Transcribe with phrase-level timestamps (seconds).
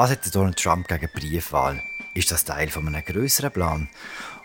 [0.00, 1.82] Was hat Donald Trump gegen Briefwahl?
[2.14, 3.88] Ist das Teil von einem größeren Plan?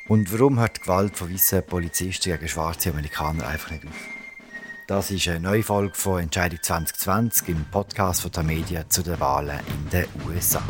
[0.07, 3.91] Und warum hört die Gewalt von weißen Polizisten gegen schwarze Amerikaner einfach nicht auf?
[4.87, 9.19] Das ist eine neue Folge von Entscheidung 2020 im Podcast von der Medien zu den
[9.19, 10.63] Wahlen in den USA.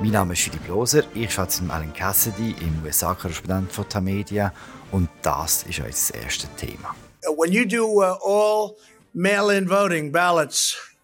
[0.00, 4.50] Mein Name ist Philipp Loser, ich schätze mit Alan Cassidy, im USA-Korrespondent von der Medien
[4.90, 6.92] und das ist unser erstes Thema.
[7.38, 8.74] When you do uh, all
[9.12, 10.95] mail-in voting ballots,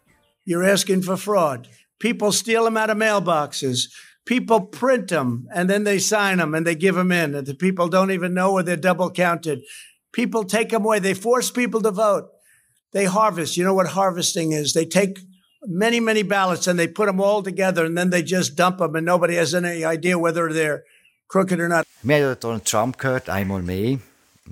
[0.44, 1.68] you're asking for fraud.
[1.98, 3.88] People steal them out of mailboxes.
[4.24, 7.34] People print them and then they sign them and they give them in.
[7.34, 9.62] And the people don't even know where they're double counted.
[10.12, 10.98] People take them away.
[10.98, 12.28] They force people to vote.
[12.92, 13.56] They harvest.
[13.56, 14.72] You know what harvesting is?
[14.72, 15.18] They take
[15.64, 18.94] many, many ballots and they put them all together and then they just dump them
[18.94, 20.84] and nobody has any idea whether they're
[21.28, 21.86] crooked or not.
[22.04, 23.98] Donald Trump gehört, einmal mehr.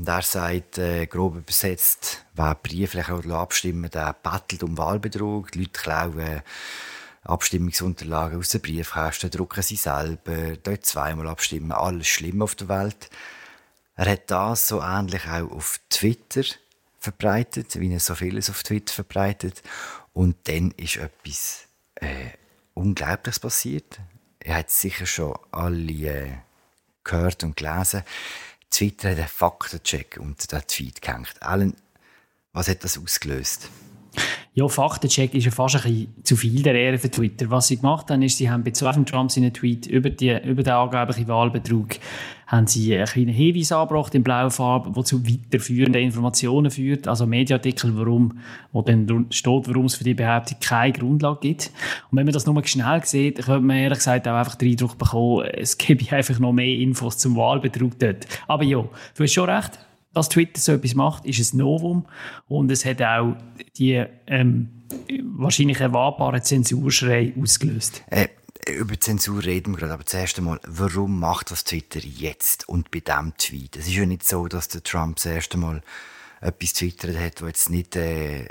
[0.00, 5.52] Und er sagt, äh, grob übersetzt, wer brieflich abstimmen der bettelt um Wahlbetrug.
[5.52, 6.42] Die Leute klauen
[7.24, 11.72] Abstimmungsunterlagen aus den Briefkästen, drucken sie selber, dort zweimal abstimmen.
[11.72, 13.10] Alles schlimm auf der Welt.
[13.94, 16.44] Er hat das so ähnlich auch auf Twitter
[16.98, 19.62] verbreitet, wie er so vieles auf Twitter verbreitet.
[20.14, 22.30] Und dann ist etwas äh,
[22.72, 24.00] Unglaubliches passiert.
[24.38, 26.30] Er hat sicher schon alle äh,
[27.04, 28.02] gehört und gelesen.
[28.70, 31.34] Twitter hat einen Faktencheck unter den Tweet gehängt.
[31.40, 31.74] Alan,
[32.52, 33.68] was hat das ausgelöst?
[34.52, 37.48] Ja, Faktencheck ist ja fast ein bisschen zu viel der Ehre für Twitter.
[37.50, 40.72] Was sie gemacht haben, ist, sie haben bei Trump seinen Tweet über, die, über den
[40.72, 41.90] angeblichen Wahlbetrug
[42.48, 47.06] haben sie einen kleinen Hinweis angebracht in blauer Farbe, der zu weiterführenden Informationen führt.
[47.06, 48.40] Also Mediaartikel, warum,
[48.72, 51.70] wo dann steht, warum es für die Behauptung keine Grundlage gibt.
[52.10, 54.98] Und wenn man das nur schnell sieht, könnte man ehrlich gesagt auch einfach den Eindruck
[54.98, 58.26] bekommen, es gäbe einfach noch mehr Infos zum Wahlbetrug dort.
[58.48, 58.84] Aber ja,
[59.14, 59.78] du hast schon recht
[60.12, 62.06] dass Twitter so etwas macht, ist ein Novum
[62.48, 63.36] und es hat auch
[63.76, 64.82] die ähm,
[65.22, 68.02] wahrscheinlich erwartbare Zensurschrei ausgelöst.
[68.10, 68.28] Äh,
[68.68, 73.00] über Zensur reden wir gerade, aber zuerst einmal, warum macht das Twitter jetzt und bei
[73.00, 73.76] diesem Tweet?
[73.76, 75.82] Es ist ja nicht so, dass der Trump das erste Mal
[76.40, 78.48] etwas twittert hat, was jetzt nicht äh,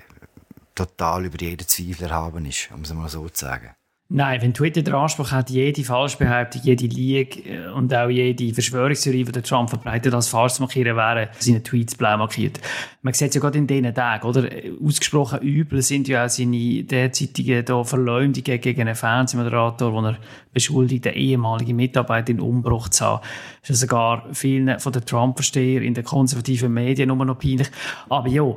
[0.75, 3.72] total über jeden Zweifel erhaben ist, um es mal so zu sagen.
[4.12, 9.24] Nein, wenn Twitter den Anspruch hat, jede Falschbehauptung, jede Lüge äh, und auch jede Verschwörungstheorie,
[9.24, 12.59] die der Trump verbreitet, als falsch zu markieren, wären seine Tweets blau markiert.
[13.03, 14.50] Man sieht es ja gerade in diesen Tagen, oder?
[14.84, 20.18] Ausgesprochen übel sind ja auch seine derzeitigen da Verleumdungen gegen einen Fernsehmoderator, wo er
[20.53, 23.22] beschuldigt, eine ehemalige Mitarbeiterin Umbruch zu haben.
[23.62, 27.69] Das ist sogar vielen von den Trump-Verstehern in den konservativen Medien nur noch peinlich.
[28.09, 28.56] Aber ja,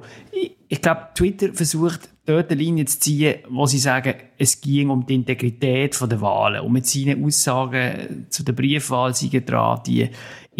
[0.72, 5.04] ich, glaube, Twitter versucht, dort eine Linie zu ziehen, wo sie sagen, es ging um
[5.04, 6.62] die Integrität der Wahlen.
[6.62, 10.08] Und mit seinen Aussagen zu der Briefwahl sind dran, die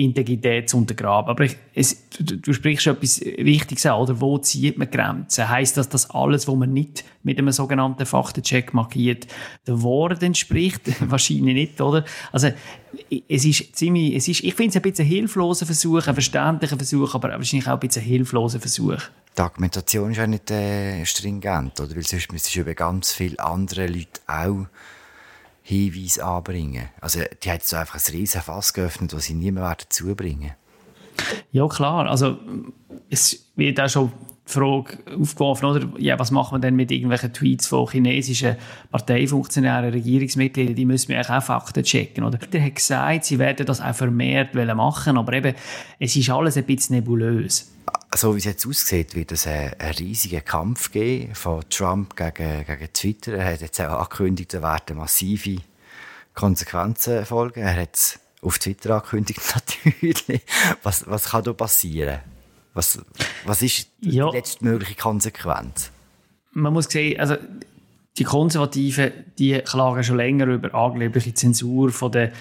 [0.05, 1.31] Integrität zu untergraben.
[1.31, 4.21] Aber ich, es, du, du, sprichst etwas Wichtiges an, oder?
[4.21, 5.49] Wo zieht man Grenzen?
[5.49, 9.27] Heißt das, dass alles, was man nicht mit einem sogenannten Faktencheck markiert,
[9.67, 10.83] der Wahrheit entspricht?
[11.11, 12.05] Wahrscheinlich nicht, oder?
[12.31, 12.49] Also,
[13.29, 16.77] es ist ziemlich, es ist, ich finde es ein bisschen ein hilfloser Versuch, ein verständlicher
[16.77, 18.99] Versuch, aber wahrscheinlich auch ein bisschen ein hilfloser Versuch.
[19.37, 21.97] Die Argumentation ist ja nicht äh, stringent, oder?
[21.97, 24.67] Weil sonst müsstest du über ganz viele andere Leute auch
[25.63, 26.89] Hinweise anbringen.
[27.01, 30.53] Also, die hat so einfach ein riesen Fass geöffnet, das sie niemand zubringen
[31.53, 32.09] Ja, klar.
[32.11, 32.39] Also,
[33.09, 34.13] es wird auch schon
[34.49, 35.89] die Frage aufgeworfen, oder?
[35.99, 38.57] Ja, was macht man denn mit irgendwelchen Tweets von chinesischen
[38.91, 40.75] Parteifunktionären, Regierungsmitgliedern?
[40.75, 42.39] Die müssen wir auch Fakten checken, oder?
[42.39, 45.55] Der hat gesagt, sie werden das auch vermehrt machen, aber eben,
[46.01, 47.73] es ist alles ein bisschen nebulös
[48.15, 52.65] so wie es jetzt aussieht, wird es einen, einen riesigen Kampf geben von Trump gegen,
[52.65, 53.35] gegen Twitter.
[53.35, 55.63] Er hat jetzt auch angekündigt, da werden massive
[56.35, 57.61] Konsequenzen folgen.
[57.61, 60.43] Er hat es auf Twitter angekündigt, natürlich.
[60.83, 62.21] Was, was kann da passieren?
[62.75, 62.99] Was,
[63.45, 64.31] was ist die ja.
[64.31, 65.91] letztmögliche Konsequenz?
[66.53, 67.37] Man muss sehen, also
[68.19, 72.33] die Konservativen, die klagen schon länger über angebliche Zensur von der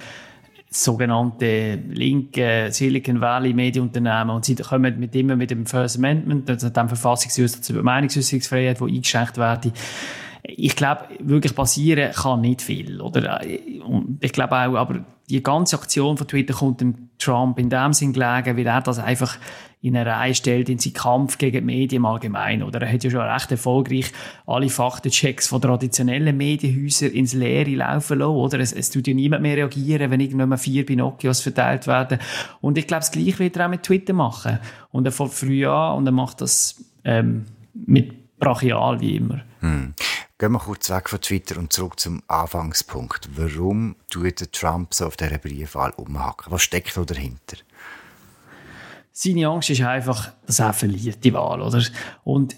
[0.74, 6.70] sogenannte linke Silicon Valley Medienunternehmen und sie kommen mit immer mit dem First Amendment, also
[6.70, 9.74] dem Verfassungsschutz zur Meinungsäußerungsfreiheit, wo eingeschränkt werden.
[10.44, 13.42] Ich glaube, wirklich passieren kann nicht viel, oder?
[13.86, 17.92] Und ich glaube auch, aber die ganze Aktion von Twitter kommt dem Trump in dem
[17.92, 19.38] Sinn gelegen, weil er das einfach
[19.84, 22.64] in eine Reihe stellt in seinen Kampf gegen die Medien im Allgemeinen.
[22.64, 24.12] Oder er hat ja schon recht erfolgreich
[24.46, 28.36] alle Faktenchecks von traditionellen Medienhäusern ins Leere laufen lassen.
[28.36, 28.60] Oder?
[28.60, 32.20] Es, es tut ja niemand mehr reagieren, wenn irgendwann vier Pinocchios verteilt werden.
[32.62, 34.60] Und ich glaube, das Gleiche wird er auch mit Twitter machen.
[34.92, 39.42] Und er fängt früh an und er macht das ähm, mit brachial wie immer.
[39.62, 39.94] Hm.
[40.38, 43.30] Gehen wir kurz weg von Twitter und zurück zum Anfangspunkt.
[43.36, 46.52] Warum tut Trump so auf dieser Briefwahl umhacken?
[46.52, 47.58] Was steckt da dahinter?
[49.12, 51.84] Seine Angst ist einfach, dass er verliert die Wahl, oder?
[52.24, 52.56] Und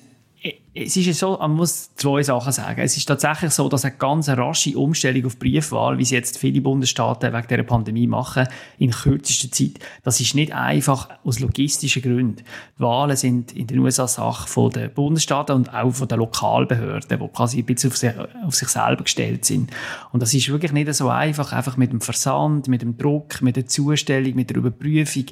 [0.75, 2.81] es ist so, man muss zwei Sachen sagen.
[2.81, 6.61] Es ist tatsächlich so, dass eine ganz rasche Umstellung auf Briefwahl, wie sie jetzt viele
[6.61, 8.47] Bundesstaaten wegen der Pandemie machen,
[8.79, 12.43] in kürzester Zeit, das ist nicht einfach aus logistischen Gründen.
[12.77, 17.19] Die Wahlen sind in den USA Sache von den Bundesstaaten und auch von den Lokalbehörden,
[17.19, 18.11] die quasi ein bisschen auf sich,
[18.43, 19.71] auf sich selber gestellt sind.
[20.11, 23.55] Und das ist wirklich nicht so einfach, einfach mit dem Versand, mit dem Druck, mit
[23.55, 25.25] der Zustellung, mit der Überprüfung.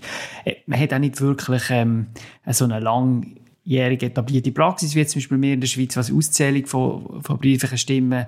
[0.45, 2.07] Äh, man hat auch nicht wirklich ähm,
[2.47, 6.65] so eine lange jährige etablierte Praxis, wie zum Beispiel mehr in der Schweiz, was Auszählung
[6.65, 8.25] von, von brieflichen Stimmen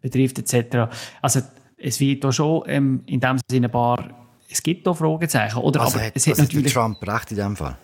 [0.00, 0.92] betrifft, etc.
[1.22, 1.40] Also
[1.76, 4.10] es wird da schon ähm, in dem Sinne ein paar,
[4.48, 5.80] es gibt da Fragezeichen, oder?
[5.80, 6.72] Also Aber hat, es hat also natürlich...
[6.72, 7.76] Trump recht in dem Fall?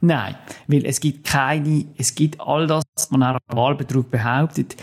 [0.00, 0.34] Nein,
[0.66, 4.76] weil es gibt keine, es gibt all das, was man nach Wahlbetrug behauptet,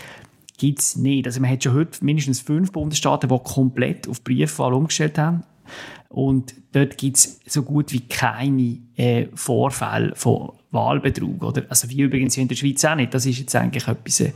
[0.58, 1.26] gibt es nicht.
[1.26, 5.44] Also man hat schon heute mindestens fünf Bundesstaaten, die komplett auf Briefwahl umgestellt haben.
[6.08, 11.42] Und dort gibt es so gut wie keine äh, Vorfälle von Wahlbetrug.
[11.42, 11.64] Oder?
[11.68, 13.14] Also wie übrigens in der Schweiz auch nicht.
[13.14, 14.32] Das ist jetzt eigentlich etwas, äh,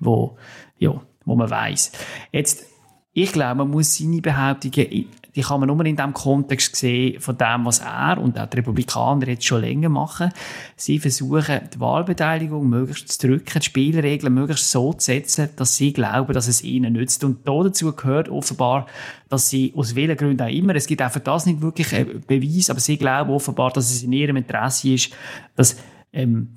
[0.00, 0.36] wo,
[0.78, 1.92] ja, wo man weiß.
[2.32, 2.66] Jetzt,
[3.12, 7.36] ich glaube, man muss seine Behauptungen, die kann man nur in dem Kontext sehen von
[7.36, 10.30] dem, was er und auch die Republikaner jetzt schon länger machen.
[10.76, 15.92] Sie versuchen, die Wahlbeteiligung möglichst zu drücken, die Spielregeln möglichst so zu setzen, dass sie
[15.92, 17.24] glauben, dass es ihnen nützt.
[17.24, 18.86] Und dazu gehört offenbar,
[19.28, 22.22] dass sie aus welchen Gründen auch immer, es gibt auch für das nicht wirklich einen
[22.26, 25.10] Beweis, aber sie glauben offenbar, dass es in ihrem Interesse ist,
[25.56, 25.76] dass
[26.12, 26.50] ähm,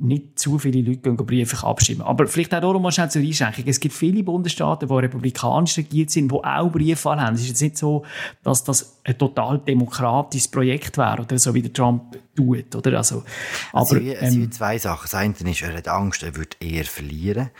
[0.00, 2.02] nicht zu viele Leute gehen Briefe abstimmen.
[2.02, 3.64] Aber vielleicht auch darum mal schnell zur Einschränkung.
[3.66, 7.34] Es gibt viele Bundesstaaten, die republikanisch regiert sind, die auch Briefwahl haben.
[7.34, 8.04] Es ist jetzt nicht so,
[8.44, 12.98] dass das ein total demokratisches Projekt wäre, oder so wie der Trump tut, oder?
[12.98, 13.24] Also,
[13.72, 15.02] also aber, es ähm, sind zwei Sachen.
[15.02, 17.50] Das eine ist, er hat Angst, er würde eher verlieren,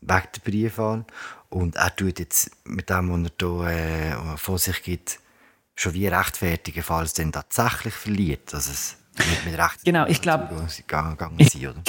[0.00, 1.04] wegen der Briefwahl.
[1.48, 5.18] Und er tut jetzt mit dem, was er hier äh, vor sich gibt,
[5.74, 8.52] schon wie rechtfertigen, falls er dann tatsächlich verliert.
[8.52, 10.48] Dass es mit, mit Genau, ich glaube,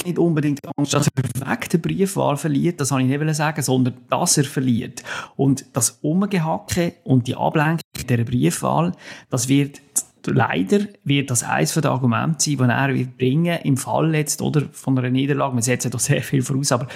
[0.04, 4.38] nicht unbedingt Angst, dass er der Briefwahl verliert, das habe ich nicht sagen, sondern dass
[4.38, 5.02] er verliert.
[5.36, 8.92] Und das Umgehacke und die Ablenkung der Briefwahl,
[9.30, 9.80] das wird
[10.26, 14.68] leider wird das eines der Argumente sein, die er wird bringen im Fall jetzt oder
[14.72, 15.54] von einer Niederlage.
[15.54, 16.88] Wir setzen doch sehr viel voraus, aber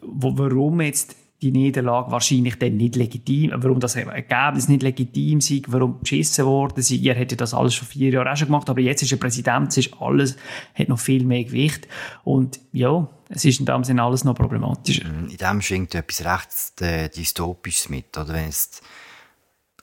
[0.00, 5.98] warum jetzt die Niederlage wahrscheinlich dann nicht legitim, warum das Ergebnis nicht legitim sei, warum
[5.98, 7.00] beschissen worden sei.
[7.02, 9.68] Er hätte das alles schon vier Jahre auch schon gemacht, aber jetzt ist er Präsident,
[9.70, 10.36] es ist alles,
[10.74, 11.88] hat noch viel mehr Gewicht.
[12.22, 15.08] Und ja, es ist in dem Sinne alles noch problematischer.
[15.08, 18.34] Mm, in dem schwingt etwas recht äh, Dystopisches mit, oder?
[18.34, 18.80] Wenn es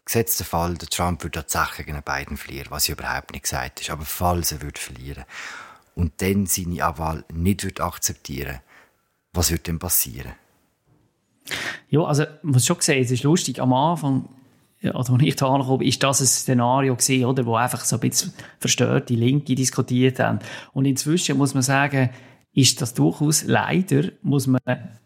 [0.05, 3.89] gesetzter Fall, der Trump würde tatsächlich gegen Biden verlieren, was ja überhaupt nicht gesagt ist,
[3.89, 5.25] aber falls er würde verlieren
[5.95, 8.59] und dann seine Abwahl nicht würde akzeptieren,
[9.33, 10.31] was würde denn passieren?
[11.89, 14.29] Ja, also, man muss schon sehen, es ist lustig, am Anfang,
[14.83, 17.99] also als ich da angekommen ist das ein Szenario gesehen, oder, wo einfach so ein
[18.01, 20.39] bisschen verstörte Linke diskutiert haben.
[20.73, 22.09] Und inzwischen muss man sagen,
[22.53, 24.59] ist das durchaus leider, muss man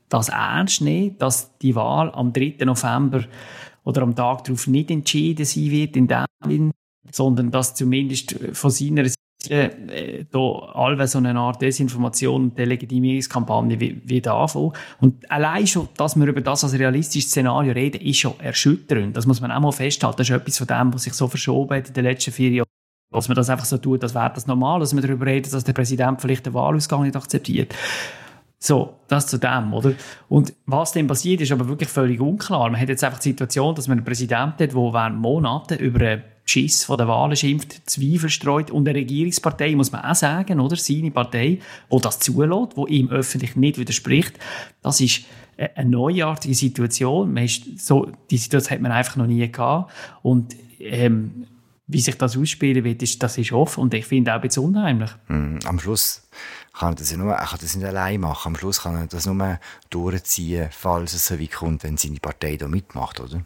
[0.10, 2.66] das ernst nehmen, dass die Wahl am 3.
[2.66, 3.26] November
[3.84, 6.72] oder am Tag darauf nicht entschieden sein wird in dem
[7.12, 9.06] sondern dass zumindest von seiner
[9.50, 10.40] äh, da
[10.74, 14.72] alle so eine Art Desinformation und Delegitimierungskampagne wird anfangen.
[15.02, 19.16] Und allein schon, dass wir über das als realistisches Szenario reden, ist schon erschütternd.
[19.16, 20.18] Das muss man auch mal festhalten.
[20.18, 22.68] Das ist etwas von dem, was sich so verschoben hat in den letzten vier Jahren.
[23.12, 25.64] Dass man das einfach so tut, als wäre das normal, dass man darüber redet, dass
[25.64, 27.76] der Präsident vielleicht den Wahlausgang nicht akzeptiert.
[28.58, 29.94] So, das zu dem, oder?
[30.30, 32.72] Und was denn passiert, ist aber wirklich völlig unklar.
[32.72, 36.00] Man hat jetzt einfach die Situation, dass man einen Präsidenten hat, der während Monaten über
[36.00, 40.60] eine Schiss von der Wahlen schimpft, Zweifel streut und eine Regierungspartei, muss man auch sagen,
[40.60, 40.76] oder?
[40.76, 41.60] Seine Partei,
[41.92, 44.38] die das zulässt, die ihm öffentlich nicht widerspricht.
[44.82, 45.24] Das ist
[45.76, 47.34] eine neuartige Situation.
[47.34, 49.92] Man ist so, die Situation hat man einfach noch nie gehabt.
[50.22, 51.46] Und, ähm,
[51.86, 54.64] wie sich das ausspielen wird, ist, das ist offen und ich finde auch ein bisschen
[54.64, 55.12] unheimlich.
[55.28, 56.28] Mm, am Schluss
[56.72, 58.50] kann er das ja nur, er kann das nicht allein machen.
[58.50, 59.60] Am Schluss kann er das nur
[59.90, 63.42] durchziehen, falls es so weit kommt, wenn seine Partei da mitmacht, oder?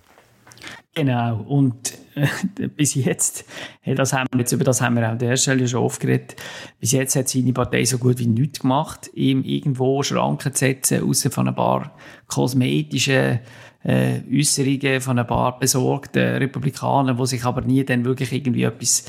[0.94, 1.38] Genau.
[1.42, 1.97] Und
[2.76, 3.46] bis jetzt,
[3.82, 6.00] hey, das haben wir jetzt, über das haben wir auch an der Stelle schon oft
[6.00, 6.36] geredet,
[6.80, 11.04] bis jetzt hat seine Partei so gut wie nichts gemacht, ihm irgendwo Schranken zu setzen,
[11.04, 11.96] außer von ein paar
[12.28, 13.40] kosmetischen
[13.84, 19.06] äh, Äußerungen von ein paar besorgten Republikanern, die sich aber nie dann wirklich irgendwie etwas,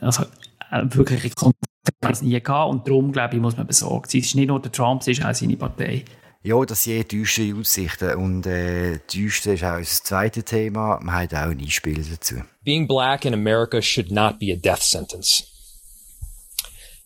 [0.00, 0.24] also
[0.70, 4.20] äh, wirklich Konsequenz nie gehabt und darum, glaube ich, muss man besorgt sein.
[4.20, 6.04] Es ist nicht nur der Trump, es ist auch seine Partei.
[6.42, 8.14] Ja, das sind eh täuschte Aussichten.
[8.14, 10.96] Und äh, täuschte ist auch unser zweites Thema.
[10.96, 12.42] Auch ein Einspiel dazu.
[12.64, 15.44] Being black in America should not be a death sentence.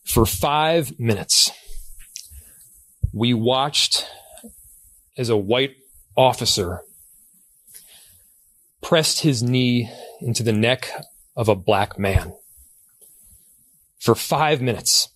[0.05, 1.51] For five minutes,
[3.13, 4.07] we watched
[5.17, 5.75] as a white
[6.17, 6.83] officer
[8.81, 10.91] pressed his knee into the neck
[11.35, 12.35] of a black man.
[13.99, 15.09] For five minutes.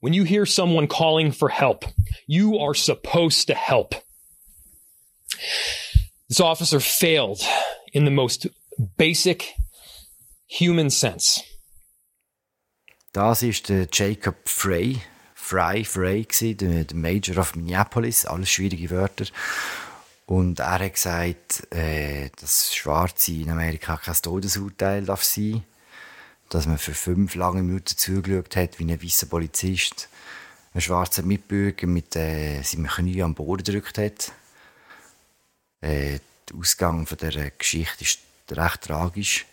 [0.00, 1.84] When you hear someone calling for help,
[2.26, 3.94] you are supposed to help.
[6.28, 7.40] This officer failed
[7.92, 8.46] in the most
[8.96, 9.54] basic
[10.46, 11.42] human sense.
[13.12, 15.02] Das ist der Jacob Frey,
[15.34, 19.24] Frey gewesen, der, Major of Minneapolis, alles schwierige Wörter.
[20.26, 25.64] Und er hat gesagt, äh, dass Schwarze in Amerika kein Todesurteil darf sein
[26.48, 30.08] dass man für fünf lange Minuten zugeschaut hat, wie ein weißer Polizist
[30.74, 34.32] einen schwarzen Mitbürger mit äh, seinem Knie am Boden gedrückt hat.
[35.80, 38.04] Äh, der Ausgang von der Geschichte
[38.48, 39.46] war recht tragisch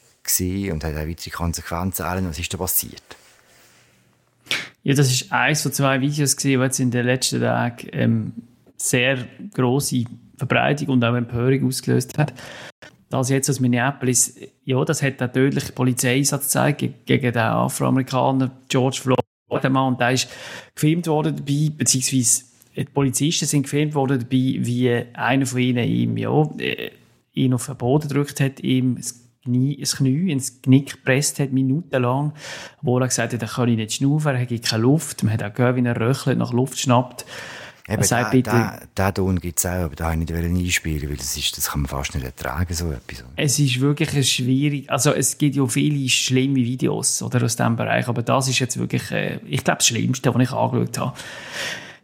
[0.72, 2.04] und hat auch weitere Konsequenzen.
[2.04, 3.04] Alan, was ist da passiert?
[4.84, 8.34] Ja, das ist eines von zwei Videos, die jetzt in den letzten Tagen ähm,
[8.78, 10.06] sehr große
[10.38, 12.34] Verbreitung und auch Empörung ausgelöst hat.
[13.20, 19.00] Das jetzt aus Minneapolis, ja, das hat einen tödlichen Polizeieinsatz gezeigt gegen den Afroamerikaner George
[19.02, 19.20] Floyd.
[19.48, 20.28] Und der ist
[20.74, 22.44] gefilmt worden dabei, beziehungsweise
[22.76, 26.92] die Polizisten sind gefilmt worden dabei, wie einer von ihnen ihm, ja, äh,
[27.34, 32.34] ihn auf den Boden gedrückt hat, ihm das Knie ins Knick gepresst hat, minutenlang,
[32.82, 35.54] wo er gesagt hat, er kann nicht schnaufen, er hat keine Luft, man hat auch
[35.54, 37.26] gehört, wie er röchelt, nach Luft schnappt.
[37.88, 38.44] Eben, sagt, den,
[38.98, 41.70] den, Ton gibt es auch, aber da wollte ich nicht einspielen, weil das, ist, das
[41.70, 43.24] kann man fast nicht ertragen, so etwas.
[43.36, 48.08] Es ist wirklich schwierig, also es gibt ja viele schlimme Videos oder, aus diesem Bereich,
[48.08, 51.18] aber das ist jetzt wirklich, äh, ich glaube, das Schlimmste, was ich angeschaut habe.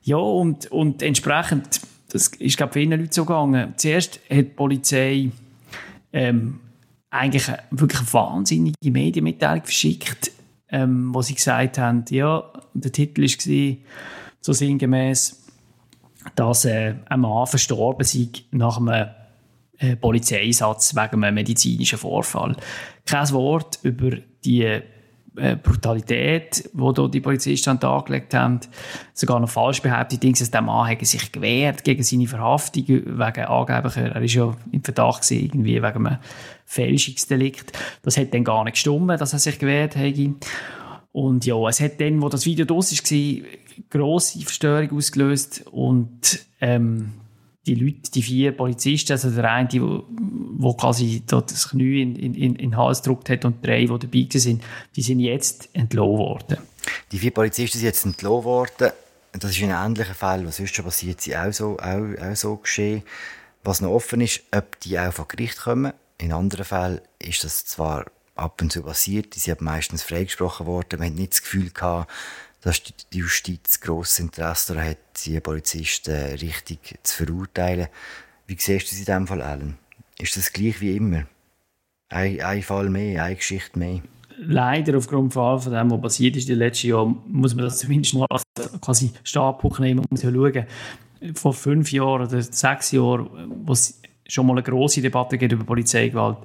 [0.04, 3.74] Ja, und, und entsprechend, das ist, glaube ich, vielen Leuten so gegangen.
[3.78, 5.32] Zuerst hat die Polizei
[6.14, 6.60] ähm,
[7.10, 10.32] eigentlich eine wirklich wahnsinnige Medienmitteilung verschickt,
[10.70, 13.78] ähm, wo sie gesagt haben, ja, der Titel war
[14.42, 15.41] so sinngemäß,
[16.36, 19.10] dass äh, ein Mann verstorben sei nach einem
[19.78, 22.56] äh, Polizeieinsatz wegen einem medizinischen Vorfall.
[23.06, 24.12] Kein Wort über
[24.46, 24.82] die
[25.38, 28.60] äh, Brutalität, die die Polizisten angelegt haben.
[29.14, 34.12] Sogar noch falsch behauptet, dass der Mann hätte sich gewehrt gegen seine Verhaftung wegen angeblicher,
[34.14, 36.18] er ist ja im Verdacht gewesen, irgendwie wegen einem
[36.66, 37.72] Fälschungsdelikt.
[38.04, 40.36] Das hat dann gar nicht gestimmt, dass er sich gewehrt hätte.
[41.12, 43.48] Und ja, es hat dann, wo das Video draus war,
[43.90, 47.14] grosse Verstörung ausgelöst und ähm,
[47.66, 52.34] die Leute, die vier Polizisten, also der eine, der wo quasi das Knie in, in,
[52.36, 54.64] in den Hals gedrückt hat und drei, die dabei sind,
[54.96, 56.58] die sind jetzt entlohnt worden.
[57.12, 58.92] Die vier Polizisten sind jetzt entlohnt worden.
[59.34, 62.58] Das ist ein ähnlicher Fall, was sonst schon passiert, ist auch so, auch, auch so
[62.58, 63.04] geschehen.
[63.64, 65.94] Was noch offen ist, ob die auch vor Gericht kommen.
[66.18, 68.06] In anderen Fällen ist das zwar
[68.42, 71.00] ab und zu passiert, die sind meistens freigesprochen worden.
[71.00, 72.12] Man hat nicht das Gefühl gehabt,
[72.62, 77.88] dass die Justiz grosses Interesse daran hat, die Polizisten richtig zu verurteilen.
[78.48, 79.78] Wie siehst du es in diesem Fall, Alan?
[80.20, 81.24] Ist das gleich wie immer?
[82.10, 84.02] Ein, ein Fall mehr, eine Geschichte mehr?
[84.38, 88.16] Leider, aufgrund von dem, was passiert ist in den letzten Jahren, muss man das zumindest
[88.16, 88.44] mal als
[88.82, 90.66] quasi Startpunkt nehmen und schauen.
[91.36, 93.30] Vor fünf Jahren oder sechs Jahren,
[93.66, 96.40] wo es schon mal eine grosse Debatte geht über Polizeigewalt,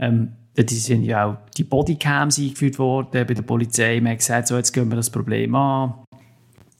[0.00, 4.00] ähm, da sind ja auch die Bodycams eingeführt worden bei der Polizei.
[4.00, 5.94] Man hat gesagt, so, jetzt gehen wir das Problem an.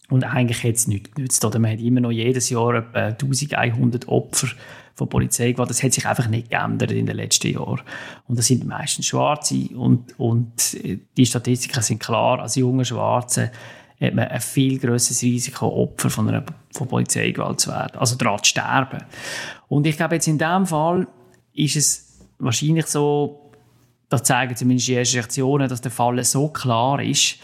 [0.09, 1.45] Und eigentlich hat es nichts genützt.
[1.45, 4.49] Oder man hat immer noch jedes Jahr etwa 1100 Opfer
[4.97, 5.71] von Polizei gehabt.
[5.71, 7.83] Das hat sich einfach nicht geändert in den letzten Jahren.
[8.27, 9.69] Und das sind meistens Schwarze.
[9.77, 10.77] Und, und
[11.17, 12.41] die Statistiken sind klar.
[12.41, 13.53] Als junge Schwarze
[14.01, 17.99] hat man ein viel grösseres Risiko, Opfer von, einer, von Polizeigewalt zu werden.
[17.99, 19.05] Also daran zu sterben.
[19.69, 21.07] Und ich glaube, jetzt in diesem Fall
[21.55, 22.10] ist es
[22.41, 23.51] wahrscheinlich so,
[24.09, 27.37] das zeigen zumindest die ersten Reaktionen, dass der Fall so klar ist,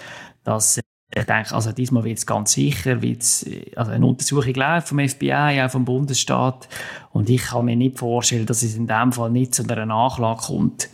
[0.45, 0.81] dass
[1.15, 5.63] ich denke, also diesmal wird es ganz sicher, wird's, also eine Untersuchung läuft vom FBI,
[5.65, 6.69] auch vom Bundesstaat.
[7.13, 10.43] Und ich kann mir nicht vorstellen, dass es in dem Fall nicht zu einer Nachlage
[10.43, 10.91] kommt.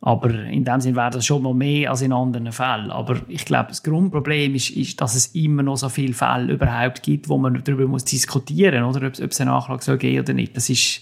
[0.00, 2.90] Aber in dem Sinne wäre das schon mal mehr als in anderen Fällen.
[2.90, 7.02] Aber ich glaube, das Grundproblem ist, ist, dass es immer noch so viele Fälle überhaupt
[7.02, 10.56] gibt, wo man darüber muss diskutieren muss, ob, es eine Nachlage soll geben oder nicht.
[10.56, 11.00] Das ist,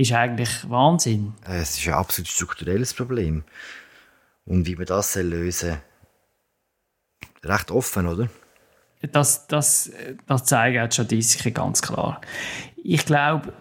[0.00, 1.34] ist eigentlich Wahnsinn.
[1.44, 3.44] Es ist ein absolut strukturelles Problem.
[4.46, 5.70] Und wie man das lösen
[7.42, 8.28] soll, recht offen, oder?
[9.12, 9.90] Das, das,
[10.26, 12.20] das zeigen die Statistiken ganz klar.
[12.82, 13.52] Ich glaube,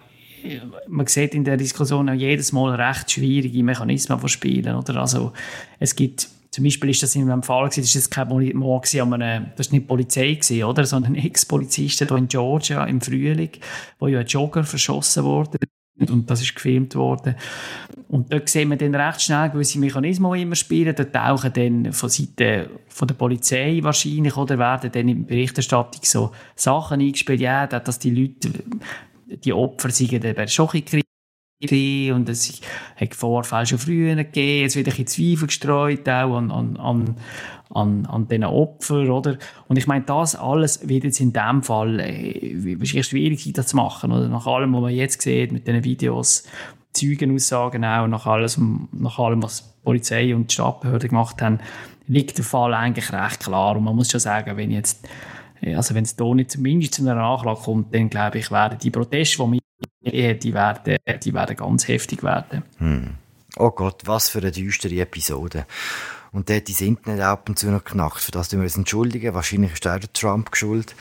[0.87, 4.75] man sieht in der Diskussion auch jedes Mal recht schwierige Mechanismen von Spielen.
[4.75, 4.95] Oder?
[4.97, 5.33] Also,
[5.79, 8.95] es gibt zum Beispiel ist das in einem Fall gewesen, das ist kein Mord das
[8.95, 13.51] war nicht Polizei gewesen, oder, sondern Ex-Polizisten hier in Georgia im Frühling,
[13.99, 15.59] wo ja ein Jogger verschossen wurde
[16.07, 17.35] und das ist gefilmt worden.
[18.07, 20.95] Und dort sehen wir dann recht schnell gewisse Mechanismen, die immer spielen.
[20.95, 26.31] Dort tauchen dann von Seite von der Polizei wahrscheinlich oder werden dann in Berichterstattung so
[26.55, 28.51] Sachen eingespielt, ja, dass die Leute,
[29.27, 30.81] die Opfer sind der Schocke
[31.61, 32.61] und es
[32.95, 37.15] hat Vorfälle schon früher gegeben, es wird ein bisschen Zweifel gestreut auch an, an, an,
[37.69, 39.37] an, an diesen Opfern, oder?
[39.67, 43.67] Und ich meine, das alles wird jetzt in dem Fall äh, wahrscheinlich schwierig sein, das
[43.67, 44.29] zu machen, oder?
[44.29, 46.45] Nach allem, was man jetzt sieht, mit diesen Videos,
[46.93, 48.59] Zeugenaussagen auch, nach, alles,
[48.93, 51.59] nach allem, was die Polizei und die Stadtbehörde gemacht haben,
[52.07, 53.75] liegt der Fall eigentlich recht klar.
[53.75, 55.07] Und man muss schon sagen, wenn jetzt
[55.75, 58.91] also wenn es da nicht zumindest zu einer Nachlage kommt, dann glaube ich, werden die
[58.91, 59.58] Proteste, die
[60.01, 62.63] die werden, die werden ganz heftig werden.
[62.77, 63.15] Hm.
[63.57, 65.65] Oh Gott, was für eine düstere Episode.
[66.31, 68.19] Und der hat das Internet ab und zu noch knackt.
[68.19, 69.33] Für das tun wir uns entschuldigen.
[69.33, 70.95] Wahrscheinlich ist der Trump geschuld.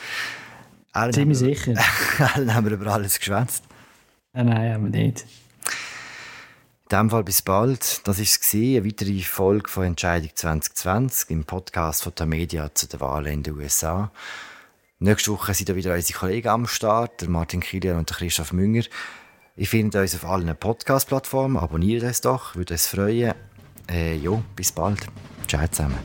[0.91, 1.75] Allen Ziemlich sicher.
[2.33, 3.63] Allen haben wir über alles geschwätzt.
[4.33, 5.25] Nein, nein, haben wir nicht.
[6.83, 8.07] In diesem Fall bis bald.
[8.07, 8.53] Das war es.
[8.53, 13.43] Eine weitere Folge von Entscheidung 2020 im Podcast von der Media zu den Wahlen in
[13.43, 14.11] den USA.
[15.01, 18.83] Nächste Woche sind wieder unsere Kollegen am Start, Martin Kilian und Christoph Münger.
[19.55, 21.55] Ich finde uns auf allen Podcast-Plattformen.
[21.55, 23.33] Abonniert uns doch, würde uns freuen.
[23.89, 25.07] Äh, jo, bis bald.
[25.47, 25.97] Ciao zusammen.